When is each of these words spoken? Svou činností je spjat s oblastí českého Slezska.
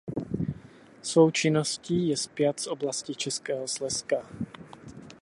Svou 1.01 1.31
činností 1.31 2.07
je 2.07 2.17
spjat 2.17 2.59
s 2.59 2.67
oblastí 2.67 3.15
českého 3.15 3.67
Slezska. 3.67 4.29